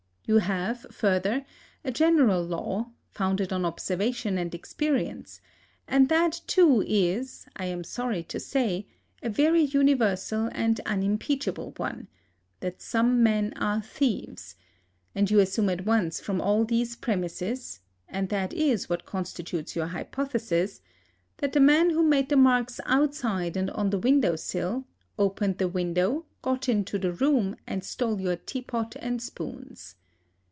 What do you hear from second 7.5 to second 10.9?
I am sorry to say, a very universal and